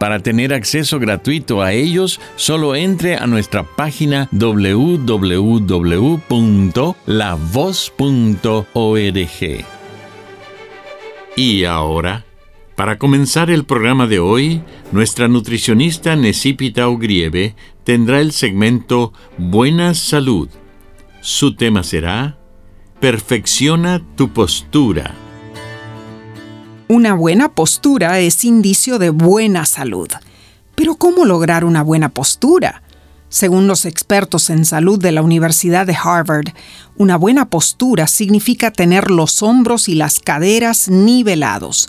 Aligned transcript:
Para 0.00 0.18
tener 0.20 0.54
acceso 0.54 0.98
gratuito 0.98 1.60
a 1.60 1.74
ellos, 1.74 2.20
solo 2.36 2.74
entre 2.74 3.16
a 3.16 3.26
nuestra 3.26 3.64
página 3.64 4.30
www.lavoz.org. 4.32 5.24
Y 11.36 11.64
ahora, 11.64 12.24
para 12.76 12.96
comenzar 12.96 13.50
el 13.50 13.64
programa 13.64 14.06
de 14.06 14.20
hoy, 14.20 14.62
nuestra 14.90 15.28
nutricionista 15.28 16.16
Necipita 16.16 16.88
Ugrieve 16.88 17.54
tendrá 17.84 18.20
el 18.22 18.32
segmento 18.32 19.12
Buena 19.36 19.92
Salud. 19.92 20.48
Su 21.20 21.54
tema 21.56 21.82
será 21.82 22.38
Perfecciona 23.00 24.00
tu 24.16 24.32
postura. 24.32 25.14
Una 26.90 27.14
buena 27.14 27.52
postura 27.52 28.18
es 28.18 28.44
indicio 28.44 28.98
de 28.98 29.10
buena 29.10 29.64
salud. 29.64 30.08
Pero 30.74 30.96
¿cómo 30.96 31.24
lograr 31.24 31.64
una 31.64 31.84
buena 31.84 32.08
postura? 32.08 32.82
Según 33.28 33.68
los 33.68 33.84
expertos 33.84 34.50
en 34.50 34.64
salud 34.64 34.98
de 34.98 35.12
la 35.12 35.22
Universidad 35.22 35.86
de 35.86 35.94
Harvard, 35.94 36.48
una 36.96 37.14
buena 37.14 37.48
postura 37.48 38.08
significa 38.08 38.72
tener 38.72 39.08
los 39.08 39.40
hombros 39.44 39.88
y 39.88 39.94
las 39.94 40.18
caderas 40.18 40.88
nivelados, 40.88 41.88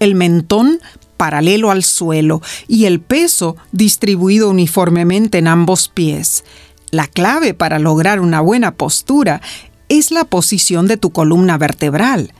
el 0.00 0.14
mentón 0.14 0.80
paralelo 1.16 1.70
al 1.70 1.82
suelo 1.82 2.42
y 2.68 2.84
el 2.84 3.00
peso 3.00 3.56
distribuido 3.72 4.50
uniformemente 4.50 5.38
en 5.38 5.48
ambos 5.48 5.88
pies. 5.88 6.44
La 6.90 7.06
clave 7.06 7.54
para 7.54 7.78
lograr 7.78 8.20
una 8.20 8.42
buena 8.42 8.74
postura 8.74 9.40
es 9.88 10.10
la 10.10 10.24
posición 10.24 10.88
de 10.88 10.98
tu 10.98 11.08
columna 11.08 11.56
vertebral. 11.56 12.34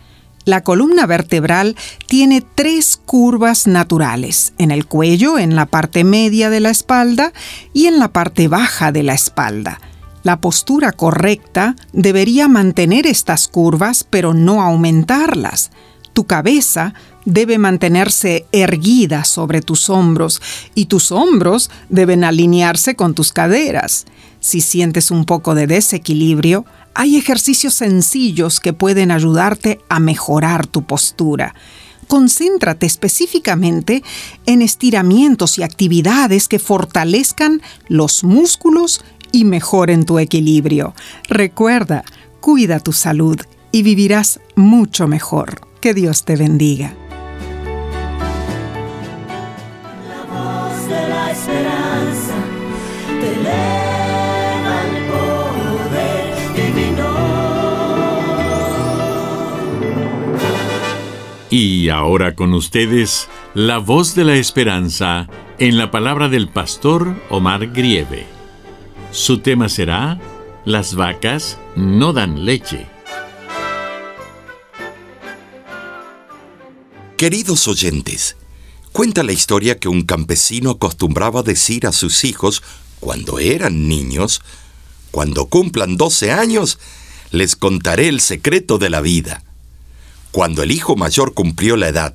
La 0.45 0.63
columna 0.63 1.07
vertebral 1.07 1.77
tiene 2.09 2.43
tres 2.55 2.97
curvas 2.97 3.67
naturales, 3.67 4.55
en 4.59 4.73
el 4.73 4.87
cuello, 4.87 5.39
en 5.39 5.55
la 5.55 5.67
parte 5.67 6.03
media 6.03 6.51
de 6.51 6.61
la 6.61 6.71
espalda 6.71 7.33
y 7.73 7.87
en 7.87 7.99
la 8.01 8.09
parte 8.09 8.49
baja 8.49 8.91
de 8.91 9.05
la 9.05 9.15
espalda. 9.15 9.81
La 10.25 10.41
postura 10.41 10.93
correcta 10.93 11.77
debería 11.93 12.49
mantener 12.49 13.07
estas 13.07 13.49
curvas 13.49 14.05
pero 14.09 14.35
no 14.35 14.63
aumentarlas. 14.63 15.71
Tu 16.13 16.27
cabeza 16.27 16.95
debe 17.25 17.59
mantenerse 17.59 18.47
erguida 18.53 19.25
sobre 19.25 19.63
tus 19.63 19.89
hombros 19.91 20.43
y 20.75 20.87
tus 20.87 21.13
hombros 21.13 21.71
deben 21.89 22.25
alinearse 22.25 22.97
con 22.97 23.15
tus 23.15 23.33
caderas. 23.33 24.07
Si 24.41 24.61
sientes 24.61 25.11
un 25.11 25.25
poco 25.25 25.55
de 25.55 25.67
desequilibrio, 25.67 26.65
hay 26.95 27.17
ejercicios 27.17 27.75
sencillos 27.75 28.61
que 28.61 28.73
pueden 28.73 29.11
ayudarte 29.11 29.81
a 29.89 30.01
mejorar 30.01 30.67
tu 30.67 30.83
postura. 30.83 31.55
Concéntrate 32.09 32.87
específicamente 32.87 34.03
en 34.45 34.61
estiramientos 34.61 35.59
y 35.59 35.63
actividades 35.63 36.49
que 36.49 36.59
fortalezcan 36.59 37.63
los 37.89 38.25
músculos 38.25 39.03
y 39.31 39.45
mejoren 39.45 40.05
tu 40.05 40.19
equilibrio. 40.19 40.95
Recuerda, 41.29 42.05
cuida 42.41 42.81
tu 42.81 42.93
salud 42.93 43.41
y 43.71 43.83
vivirás 43.83 44.41
mucho 44.55 45.09
mejor. 45.09 45.67
Que 45.81 45.95
Dios 45.95 46.25
te 46.25 46.37
bendiga. 46.37 46.95
La 50.09 50.25
voz 50.25 50.87
de 50.87 51.09
la 51.09 51.35
Y 61.53 61.91
ahora 61.91 62.35
con 62.35 62.55
ustedes, 62.55 63.29
la 63.53 63.77
voz 63.77 64.15
de 64.15 64.25
la 64.25 64.37
esperanza 64.37 65.29
en 65.59 65.77
la 65.77 65.91
palabra 65.91 66.31
del 66.31 66.49
pastor 66.49 67.15
Omar 67.29 67.73
Grieve. 67.73 68.25
Su 69.11 69.41
tema 69.41 69.69
será, 69.69 70.19
Las 70.65 70.95
vacas 70.95 71.59
no 71.77 72.15
dan 72.15 72.47
leche. 72.47 72.87
Queridos 77.19 77.69
oyentes, 77.69 78.39
cuenta 78.93 79.23
la 79.23 79.33
historia 79.33 79.79
que 79.79 79.89
un 79.89 80.05
campesino 80.05 80.71
acostumbraba 80.71 81.43
decir 81.43 81.87
a 81.87 81.93
sus 81.93 82.25
hijos 82.25 82.63
cuando 82.99 83.39
eran 83.39 83.89
niños, 83.89 84.41
cuando 85.11 85.45
cumplan 85.45 85.99
12 85.99 86.33
años, 86.33 86.79
les 87.31 87.57
contaré 87.57 88.09
el 88.09 88.21
secreto 88.21 88.79
de 88.79 88.89
la 88.89 89.03
vida. 89.03 89.43
Cuando 90.33 90.63
el 90.63 90.73
hijo 90.73 90.97
mayor 90.97 91.35
cumplió 91.35 91.77
la 91.77 91.89
edad, 91.89 92.15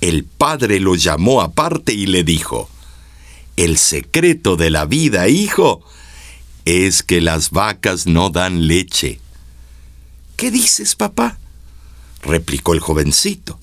el 0.00 0.24
padre 0.24 0.78
lo 0.78 0.94
llamó 0.94 1.42
aparte 1.42 1.92
y 1.92 2.06
le 2.06 2.22
dijo, 2.22 2.70
El 3.56 3.76
secreto 3.76 4.56
de 4.56 4.70
la 4.70 4.86
vida, 4.86 5.28
hijo, 5.28 5.82
es 6.64 7.02
que 7.02 7.20
las 7.20 7.50
vacas 7.50 8.06
no 8.06 8.30
dan 8.30 8.68
leche. 8.68 9.20
¿Qué 10.36 10.50
dices, 10.50 10.94
papá? 10.94 11.38
replicó 12.22 12.72
el 12.72 12.80
jovencito. 12.80 13.58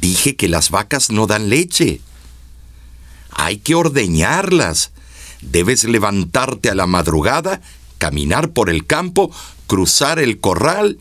Dije 0.00 0.34
que 0.34 0.48
las 0.48 0.70
vacas 0.70 1.10
no 1.10 1.26
dan 1.26 1.50
leche. 1.50 2.00
Hay 3.30 3.58
que 3.58 3.74
ordeñarlas. 3.74 4.92
Debes 5.42 5.84
levantarte 5.84 6.70
a 6.70 6.74
la 6.74 6.86
madrugada, 6.86 7.60
caminar 7.98 8.50
por 8.50 8.70
el 8.70 8.86
campo, 8.86 9.30
cruzar 9.66 10.18
el 10.18 10.40
corral, 10.40 10.98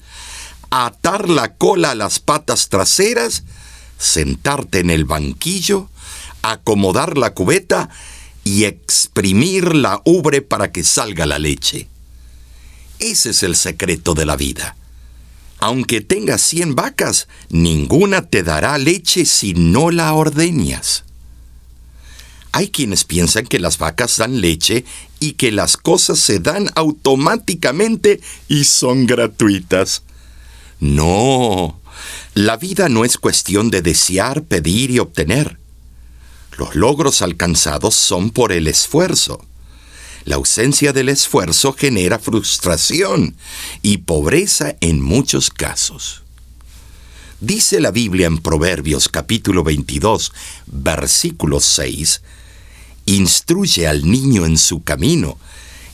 atar 0.73 1.29
la 1.29 1.53
cola 1.53 1.91
a 1.91 1.95
las 1.95 2.19
patas 2.19 2.69
traseras, 2.69 3.44
sentarte 4.00 4.79
en 4.79 4.89
el 4.89 5.06
banquillo, 5.06 5.88
acomodar 6.41 7.16
la 7.16 7.35
cubeta 7.35 7.89
y 8.44 8.63
exprimir 8.63 9.75
la 9.75 10.01
ubre 10.03 10.41
para 10.41 10.72
que 10.72 10.84
salga 10.84 11.28
la 11.28 11.38
leche. 11.38 11.88
Ese 12.97 13.29
es 13.29 13.44
el 13.44 13.56
secreto 13.56 14.16
de 14.16 14.25
la 14.25 14.35
vida. 14.35 14.75
Aunque 15.59 16.01
tengas 16.01 16.41
cien 16.41 16.73
vacas, 16.73 17.28
ninguna 17.50 18.23
te 18.23 18.41
dará 18.41 18.78
leche 18.79 19.26
si 19.26 19.53
no 19.53 19.91
la 19.91 20.11
ordeñas. 20.14 21.03
Hay 22.52 22.69
quienes 22.69 23.03
piensan 23.03 23.46
que 23.46 23.59
las 23.59 23.78
vacas 23.78 24.17
dan 24.17 24.41
leche 24.41 24.85
y 25.19 25.34
que 25.34 25.52
las 25.52 25.78
cosas 25.78 26.17
se 26.17 26.40
dan 26.40 26.72
automáticamente 26.73 28.22
y 28.47 28.64
son 28.64 29.05
gratuitas. 29.05 30.02
No, 30.84 31.80
la 32.34 32.58
vida 32.58 32.90
no 32.90 33.06
es 33.06 33.18
cuestión 33.18 33.72
de 33.72 33.82
desear, 33.82 34.44
pedir 34.44 34.91
y 34.91 35.00
obtener. 35.00 35.58
Los 36.58 36.76
logros 36.76 37.22
alcanzados 37.22 37.96
son 37.96 38.32
por 38.32 38.52
el 38.52 38.68
esfuerzo. 38.68 39.46
La 40.26 40.35
ausencia 40.35 40.91
del 40.91 41.08
esfuerzo 41.08 41.72
genera 41.72 42.20
frustración 42.20 43.38
y 43.82 44.00
pobreza 44.00 44.76
en 44.82 45.02
muchos 45.02 45.52
casos. 45.52 46.24
Dice 47.40 47.79
la 47.79 47.91
Biblia 47.91 48.28
en 48.28 48.40
Proverbios 48.40 49.08
capítulo 49.08 49.64
22, 49.64 50.34
versículo 50.66 51.62
6, 51.62 52.22
Instruye 53.06 53.88
al 53.88 54.06
niño 54.12 54.46
en 54.46 54.58
su 54.58 54.84
camino, 54.84 55.38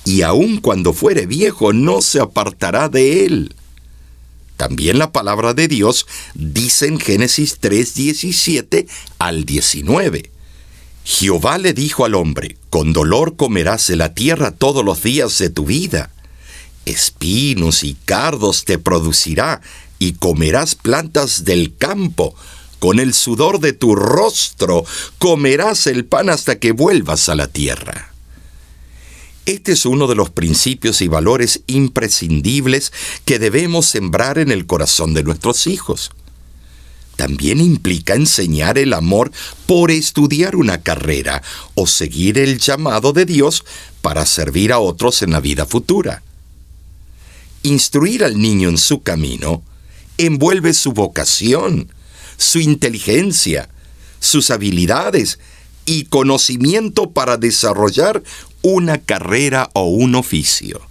y 0.03 0.23
aun 0.23 0.57
cuando 0.57 0.93
fuere 0.93 1.27
viejo 1.27 1.73
no 1.73 2.01
se 2.01 2.19
apartará 2.19 2.89
de 2.89 3.25
él. 3.25 3.55
También 4.59 4.99
la 4.99 5.13
palabra 5.13 5.53
de 5.53 5.69
Dios 5.69 6.05
dice 6.33 6.87
en 6.87 6.99
Génesis 6.99 7.59
3, 7.61 7.95
17 7.95 8.87
al 9.17 9.45
19. 9.45 10.31
Jehová 11.05 11.57
le 11.57 11.71
dijo 11.71 12.03
al 12.03 12.13
hombre, 12.13 12.57
con 12.69 12.91
dolor 12.91 13.37
comerás 13.37 13.87
de 13.87 13.95
la 13.95 14.13
tierra 14.13 14.51
todos 14.51 14.83
los 14.83 15.01
días 15.01 15.37
de 15.37 15.49
tu 15.49 15.65
vida. 15.65 16.11
Espinos 16.83 17.85
y 17.85 17.95
cardos 18.03 18.65
te 18.65 18.77
producirá, 18.77 19.61
y 19.97 20.15
comerás 20.15 20.75
plantas 20.75 21.45
del 21.45 21.77
campo. 21.77 22.35
Con 22.79 22.99
el 22.99 23.13
sudor 23.13 23.61
de 23.61 23.71
tu 23.71 23.95
rostro 23.95 24.83
comerás 25.19 25.87
el 25.87 26.03
pan 26.03 26.29
hasta 26.29 26.59
que 26.59 26.73
vuelvas 26.73 27.29
a 27.29 27.35
la 27.35 27.47
tierra. 27.47 28.13
Este 29.49 29.71
es 29.71 29.87
uno 29.87 30.05
de 30.05 30.13
los 30.13 30.29
principios 30.29 31.01
y 31.01 31.07
valores 31.07 31.61
imprescindibles 31.65 32.93
que 33.25 33.39
debemos 33.39 33.87
sembrar 33.87 34.37
en 34.37 34.51
el 34.51 34.67
corazón 34.67 35.15
de 35.15 35.23
nuestros 35.23 35.65
hijos. 35.65 36.11
También 37.15 37.59
implica 37.59 38.13
enseñar 38.13 38.77
el 38.77 38.93
amor 38.93 39.31
por 39.65 39.89
estudiar 39.89 40.55
una 40.55 40.83
carrera 40.83 41.41
o 41.73 41.87
seguir 41.87 42.37
el 42.37 42.59
llamado 42.59 43.11
de 43.11 43.25
Dios 43.25 43.65
para 44.03 44.27
servir 44.27 44.71
a 44.71 44.77
otros 44.77 45.23
en 45.23 45.31
la 45.31 45.39
vida 45.39 45.65
futura. 45.65 46.21
Instruir 47.63 48.23
al 48.23 48.39
niño 48.39 48.69
en 48.69 48.77
su 48.77 49.01
camino 49.01 49.63
envuelve 50.19 50.75
su 50.75 50.91
vocación, 50.93 51.91
su 52.37 52.59
inteligencia, 52.59 53.67
sus 54.19 54.51
habilidades 54.51 55.39
y 55.89 56.05
conocimiento 56.05 57.09
para 57.09 57.37
desarrollar 57.37 58.21
una 58.61 58.97
carrera 58.97 59.69
o 59.73 59.85
un 59.85 60.15
oficio. 60.15 60.81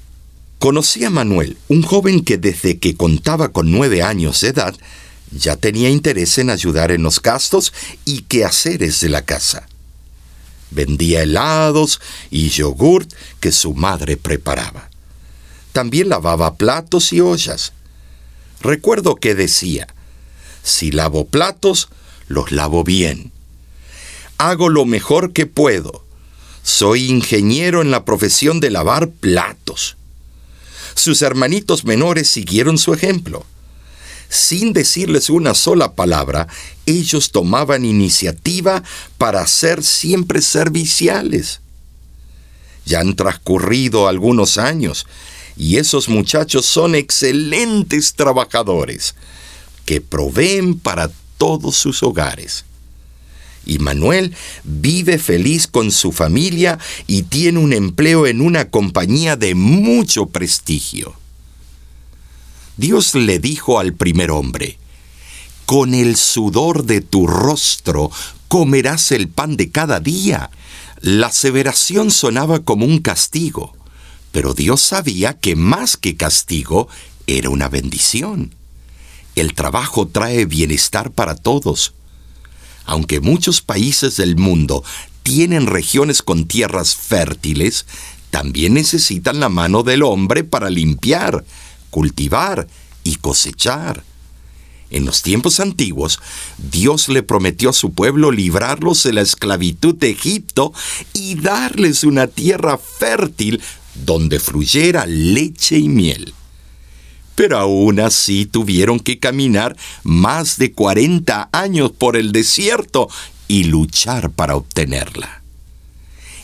Conocí 0.59 1.05
a 1.05 1.11
Manuel, 1.11 1.57
un 1.69 1.83
joven 1.83 2.25
que 2.25 2.39
desde 2.39 2.79
que 2.79 2.97
contaba 2.97 3.49
con 3.51 3.71
nueve 3.71 4.03
años 4.03 4.41
de 4.41 4.49
edad 4.49 4.75
ya 5.31 5.57
tenía 5.57 5.91
interés 5.91 6.39
en 6.39 6.51
ayudar 6.51 6.91
en 6.91 7.03
los 7.03 7.21
gastos 7.21 7.73
y 8.05 8.23
quehaceres 8.23 9.01
de 9.01 9.11
la 9.11 9.23
casa. 9.23 9.69
Vendía 10.71 11.23
helados 11.23 12.01
y 12.31 12.49
yogurt 12.49 13.13
que 13.41 13.53
su 13.53 13.75
madre 13.75 14.17
preparaba. 14.17 14.91
También 15.73 16.09
lavaba 16.09 16.57
platos 16.57 17.13
y 17.13 17.21
ollas. 17.21 17.73
Recuerdo 18.61 19.17
que 19.17 19.35
decía, 19.35 19.87
si 20.63 20.91
lavo 20.91 21.27
platos, 21.27 21.89
los 22.27 22.51
lavo 22.51 22.85
bien. 22.85 23.33
Hago 24.39 24.69
lo 24.69 24.87
mejor 24.87 25.33
que 25.33 25.47
puedo 25.47 26.08
soy 26.69 27.07
ingeniero 27.07 27.81
en 27.81 27.91
la 27.91 28.05
profesión 28.05 28.61
de 28.61 28.69
lavar 28.69 29.09
platos. 29.09 29.97
Sus 30.95 31.23
hermanitos 31.23 31.87
menores 31.87 32.29
siguieron 32.29 32.77
su 32.77 32.93
ejemplo. 32.93 33.47
Sin 34.29 34.75
decirles 34.75 35.31
una 35.31 35.55
sola 35.55 35.95
palabra, 35.95 36.47
ellos 36.85 37.31
tomaban 37.31 37.87
iniciativa 37.87 38.83
para 39.17 39.47
ser 39.47 39.83
siempre 39.83 40.43
serviciales. 40.43 41.63
Ya 42.85 43.01
han 43.01 43.17
transcurrido 43.17 44.07
algunos 44.07 44.59
años 44.59 45.07
y 45.57 45.79
esos 45.79 46.11
muchachos 46.11 46.67
son 46.67 46.95
excelentes 46.95 48.13
trabajadores 48.13 49.15
que 49.87 50.03
proveen 50.03 50.79
para 50.79 51.11
todos 51.39 51.77
sus 51.77 52.03
hogares 52.03 52.67
y 53.69 53.79
Manuel 53.79 54.35
vive 54.65 55.19
feliz 55.19 55.69
con 55.69 55.93
su 55.93 56.11
familia 56.11 56.79
y 57.07 57.23
tiene 57.25 57.61
un 57.61 57.73
empleo 57.73 58.27
en 58.27 58.41
una 58.41 58.71
compañía 58.71 59.37
de 59.37 59.55
mucho 59.55 60.27
prestigio. 60.27 61.15
Dios 62.77 63.15
le 63.15 63.39
dijo 63.39 63.79
al 63.79 63.93
primer 63.93 64.31
hombre, 64.33 64.79
con 65.67 65.95
el 65.95 66.17
sudor 66.17 66.85
de 66.85 67.03
tu 67.03 67.27
rostro 67.27 68.11
comerás 68.49 69.13
el 69.13 69.29
pan 69.29 69.57
de 69.57 69.71
cada 69.71 70.01
día. 70.01 70.51
La 71.01 71.27
aseveración 71.27 72.11
sonaba 72.11 72.61
como 72.61 72.87
un 72.87 73.01
castigo, 73.01 73.75
pero 74.33 74.55
Dios 74.55 74.81
sabía 74.81 75.35
que 75.35 75.57
más 75.57 75.99
que 75.99 76.17
castigo 76.17 76.89
era 77.27 77.51
una 77.51 77.69
bendición. 77.69 78.55
El 79.35 79.55
trabajo 79.55 80.09
trae 80.09 80.47
bienestar 80.47 81.11
para 81.11 81.35
todos, 81.35 81.93
aunque 82.89 83.21
muchos 83.21 83.61
países 83.61 84.17
del 84.17 84.37
mundo 84.37 84.83
tienen 85.23 85.67
regiones 85.67 86.23
con 86.23 86.47
tierras 86.47 86.97
fértiles, 86.97 87.85
también 88.31 88.73
necesitan 88.73 89.41
la 89.41 89.51
mano 89.51 89.83
del 89.83 90.03
hombre 90.03 90.43
para 90.43 90.71
limpiar, 90.71 91.45
cultivar 91.91 92.67
y 93.05 93.17
cosechar. 93.17 94.03
En 94.89 95.05
los 95.05 95.21
tiempos 95.21 95.61
antiguos, 95.61 96.19
Dios 96.57 97.11
le 97.11 97.23
prometió 97.23 97.69
a 97.69 97.75
su 97.75 97.93
pueblo 97.93 98.33
librarlos 98.33 99.03
de 99.03 99.13
la 99.13 99.21
esclavitud 99.21 99.95
de 99.95 100.09
Egipto 100.09 100.73
y 101.13 101.35
darles 101.35 102.05
una 102.05 102.27
tierra 102.27 102.79
fértil 102.79 103.61
donde 104.07 104.41
fluyera 104.41 105.05
leche 105.05 105.77
y 105.77 105.91
miel 105.91 106.33
pero 107.39 107.57
aún 107.57 108.01
así 108.01 108.47
tuvieron 108.47 108.99
que 108.99 109.21
caminar 109.21 109.77
más 110.03 110.59
de 110.59 110.73
40 110.73 111.51
años 111.53 111.93
por 111.93 112.17
el 112.17 112.33
desierto 112.33 113.09
y 113.47 113.63
luchar 113.63 114.31
para 114.31 114.57
obtenerla. 114.57 115.45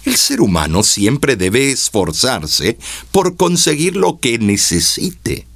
El 0.05 0.15
ser 0.15 0.41
humano 0.41 0.85
siempre 0.85 1.35
debe 1.35 1.73
esforzarse 1.73 2.79
por 3.11 3.35
conseguir 3.35 3.97
lo 3.97 4.21
que 4.21 4.39
necesite. 4.39 5.49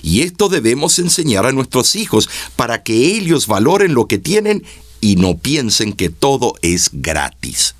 Y 0.00 0.22
esto 0.22 0.48
debemos 0.48 0.98
enseñar 1.00 1.44
a 1.44 1.52
nuestros 1.52 1.94
hijos 1.94 2.30
para 2.56 2.82
que 2.82 2.94
ellos 2.94 3.48
valoren 3.48 3.92
lo 3.92 4.08
que 4.08 4.16
tienen 4.16 4.64
y 5.02 5.16
no 5.16 5.36
piensen 5.36 5.92
que 5.92 6.08
todo 6.08 6.54
es 6.62 6.88
gratis. 6.94 7.74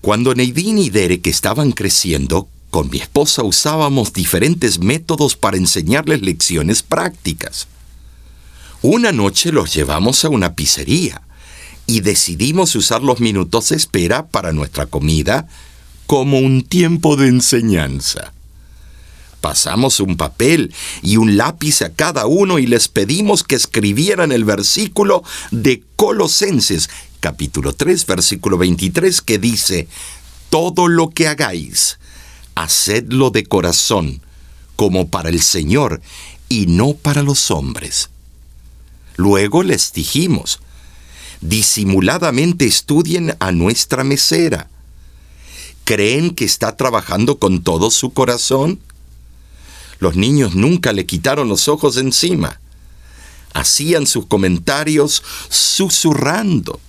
Cuando 0.00 0.34
Neidín 0.34 0.78
y 0.78 0.88
Derek 0.88 1.26
estaban 1.26 1.70
creciendo, 1.72 2.48
con 2.72 2.88
mi 2.88 2.96
esposa 2.96 3.42
usábamos 3.42 4.14
diferentes 4.14 4.78
métodos 4.78 5.36
para 5.36 5.58
enseñarles 5.58 6.22
lecciones 6.22 6.82
prácticas. 6.82 7.68
Una 8.80 9.12
noche 9.12 9.52
los 9.52 9.74
llevamos 9.74 10.24
a 10.24 10.30
una 10.30 10.54
pizzería 10.54 11.20
y 11.86 12.00
decidimos 12.00 12.74
usar 12.74 13.02
los 13.02 13.20
minutos 13.20 13.68
de 13.68 13.76
espera 13.76 14.26
para 14.26 14.52
nuestra 14.52 14.86
comida 14.86 15.46
como 16.06 16.38
un 16.38 16.62
tiempo 16.62 17.16
de 17.16 17.28
enseñanza. 17.28 18.32
Pasamos 19.42 20.00
un 20.00 20.16
papel 20.16 20.72
y 21.02 21.18
un 21.18 21.36
lápiz 21.36 21.82
a 21.82 21.92
cada 21.92 22.24
uno 22.24 22.58
y 22.58 22.66
les 22.66 22.88
pedimos 22.88 23.44
que 23.44 23.56
escribieran 23.56 24.32
el 24.32 24.44
versículo 24.44 25.24
de 25.50 25.82
Colosenses, 25.96 26.88
capítulo 27.20 27.74
3, 27.74 28.06
versículo 28.06 28.56
23, 28.56 29.20
que 29.20 29.36
dice, 29.36 29.88
Todo 30.48 30.88
lo 30.88 31.10
que 31.10 31.28
hagáis, 31.28 31.98
hacedlo 32.54 33.30
de 33.30 33.44
corazón, 33.44 34.20
como 34.76 35.08
para 35.08 35.28
el 35.28 35.40
Señor 35.40 36.00
y 36.48 36.66
no 36.66 36.94
para 36.94 37.22
los 37.22 37.50
hombres. 37.50 38.10
Luego 39.16 39.62
les 39.62 39.92
dijimos, 39.92 40.60
disimuladamente 41.40 42.66
estudien 42.66 43.36
a 43.40 43.52
nuestra 43.52 44.04
mesera. 44.04 44.68
¿Creen 45.84 46.34
que 46.34 46.44
está 46.44 46.76
trabajando 46.76 47.38
con 47.38 47.62
todo 47.62 47.90
su 47.90 48.12
corazón? 48.12 48.80
Los 49.98 50.16
niños 50.16 50.54
nunca 50.54 50.92
le 50.92 51.06
quitaron 51.06 51.48
los 51.48 51.68
ojos 51.68 51.96
encima. 51.96 52.60
Hacían 53.54 54.06
sus 54.06 54.26
comentarios 54.26 55.22
susurrando. 55.48 56.80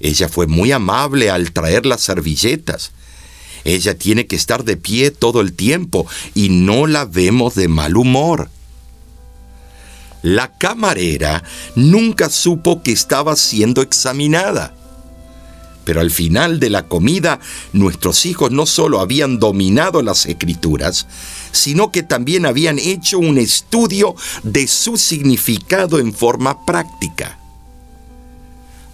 Ella 0.00 0.28
fue 0.28 0.46
muy 0.46 0.72
amable 0.72 1.30
al 1.30 1.52
traer 1.52 1.86
las 1.86 2.00
servilletas 2.00 2.92
ella 3.64 3.96
tiene 3.96 4.26
que 4.26 4.36
estar 4.36 4.64
de 4.64 4.76
pie 4.76 5.10
todo 5.10 5.40
el 5.40 5.52
tiempo 5.52 6.06
y 6.34 6.48
no 6.50 6.86
la 6.86 7.04
vemos 7.04 7.54
de 7.54 7.68
mal 7.68 7.96
humor. 7.96 8.50
La 10.22 10.56
camarera 10.58 11.44
nunca 11.76 12.28
supo 12.28 12.82
que 12.82 12.92
estaba 12.92 13.36
siendo 13.36 13.82
examinada. 13.82 14.74
Pero 15.84 16.00
al 16.00 16.10
final 16.10 16.60
de 16.60 16.68
la 16.68 16.86
comida, 16.86 17.40
nuestros 17.72 18.26
hijos 18.26 18.50
no 18.50 18.66
solo 18.66 19.00
habían 19.00 19.38
dominado 19.38 20.02
las 20.02 20.26
escrituras, 20.26 21.06
sino 21.52 21.90
que 21.90 22.02
también 22.02 22.44
habían 22.44 22.78
hecho 22.78 23.18
un 23.18 23.38
estudio 23.38 24.14
de 24.42 24.66
su 24.66 24.98
significado 24.98 25.98
en 25.98 26.12
forma 26.12 26.66
práctica. 26.66 27.38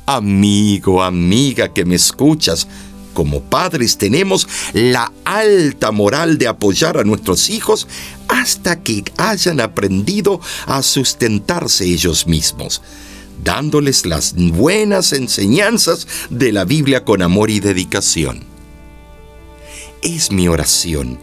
Amigo, 0.06 1.02
amiga 1.02 1.73
que 1.73 1.85
me 1.85 1.97
escuchas, 1.97 2.68
como 3.14 3.40
padres 3.40 3.97
tenemos 3.97 4.47
la 4.75 5.12
alta 5.25 5.90
moral 5.92 6.37
de 6.37 6.49
apoyar 6.49 6.99
a 6.99 7.04
nuestros 7.04 7.49
hijos 7.49 7.88
hasta 8.28 8.83
que 8.83 9.04
hayan 9.16 9.61
aprendido 9.61 10.40
a 10.66 10.83
sustentarse 10.83 11.87
ellos 11.87 12.26
mismos, 12.26 12.83
dándoles 13.42 14.04
las 14.04 14.35
buenas 14.35 15.12
enseñanzas 15.12 16.06
de 16.28 16.52
la 16.52 16.64
Biblia 16.64 17.04
con 17.04 17.23
amor 17.23 17.50
y 17.50 17.61
dedicación. 17.61 18.44
Es 20.02 20.30
mi 20.30 20.49
oración 20.49 21.18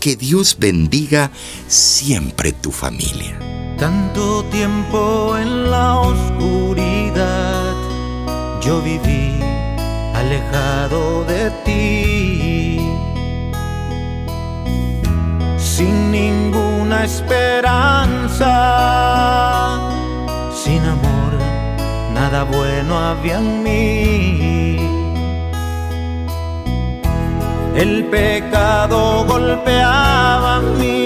que 0.00 0.16
Dios 0.16 0.56
bendiga 0.58 1.30
siempre 1.68 2.52
tu 2.52 2.72
familia. 2.72 3.38
Tanto 3.78 4.44
tiempo 4.50 5.36
en 5.36 5.70
la 5.70 5.98
oscuridad 6.00 7.74
yo 8.62 8.80
viví 8.82 9.45
alejado 10.26 11.24
de 11.24 11.50
ti, 11.64 12.80
sin 15.56 16.10
ninguna 16.10 17.04
esperanza, 17.04 18.52
sin 20.52 20.82
amor, 20.84 21.32
nada 22.12 22.42
bueno 22.42 22.98
había 22.98 23.38
en 23.38 23.62
mí. 23.62 24.78
El 27.76 28.06
pecado 28.06 29.24
golpeaba 29.26 30.60
mi 30.60 30.96
alma, 30.96 31.05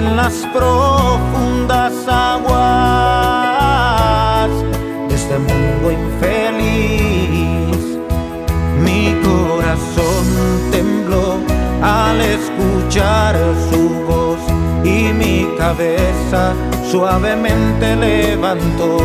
en 0.00 0.16
las 0.16 0.34
profundas 0.54 1.92
aguas 2.08 2.50
de 5.08 5.14
este 5.14 5.38
mundo 5.38 5.92
infeliz. 5.92 7.82
Mi 8.84 9.14
corazón 9.22 10.24
tembló 10.70 11.26
al 11.82 12.18
escuchar 12.20 13.36
su 13.70 13.82
voz 14.10 14.40
y 14.84 15.12
mi 15.12 15.36
cabeza 15.58 16.54
suavemente 16.90 17.96
levantó. 17.96 18.96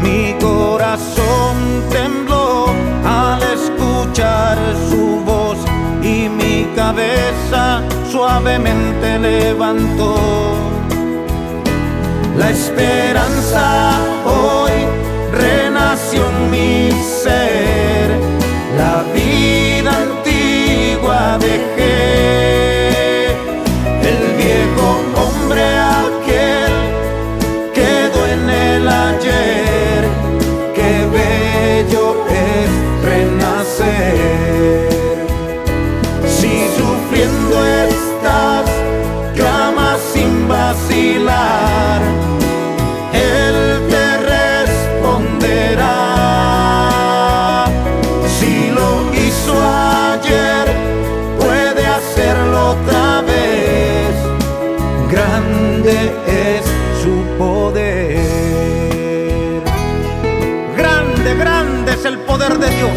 Mi 0.00 0.34
corazón 0.40 1.56
tembló 1.90 2.66
al 3.04 3.42
escuchar 3.42 4.56
su 4.88 5.20
voz 5.26 5.37
mi 6.68 6.74
cabeza 6.74 7.82
suavemente 8.10 9.18
levantó. 9.18 10.16
La 12.36 12.50
esperanza 12.50 13.98
hoy 14.24 14.72
renació 15.32 16.22
en 16.28 16.50
mi 16.50 16.90
ser, 17.02 17.67
Grande 55.28 56.10
es 56.26 56.64
su 57.02 57.22
poder. 57.36 58.18
Grande, 60.74 61.34
grande 61.34 61.92
es 61.92 62.04
el 62.06 62.18
poder 62.20 62.58
de 62.58 62.70
Dios. 62.70 62.90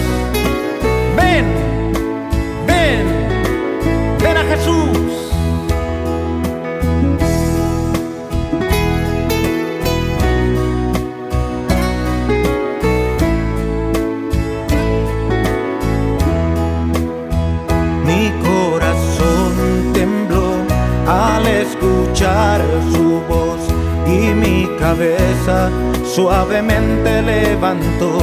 Escuchar 21.71 22.61
su 22.91 23.21
voz 23.27 23.59
y 24.05 24.33
mi 24.33 24.67
cabeza 24.79 25.69
suavemente 26.03 27.21
levantó. 27.21 28.17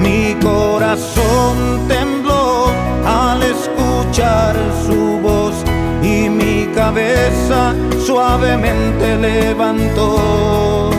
Mi 0.00 0.34
corazón 0.42 1.86
tembló 1.88 2.66
al 3.04 3.42
escuchar 3.42 4.54
su 4.86 5.18
voz 5.20 5.54
y 6.02 6.28
mi 6.28 6.66
cabeza 6.74 7.74
suavemente 8.06 9.16
levantó. 9.16 10.90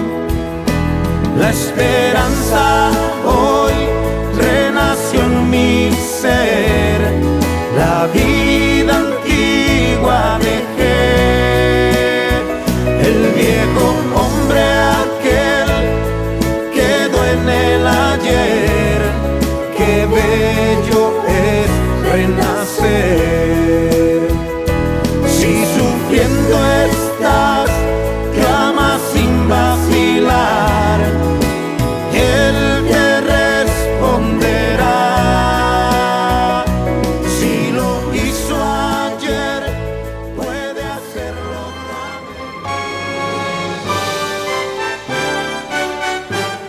La 1.37 1.49
esperanza 1.49 2.68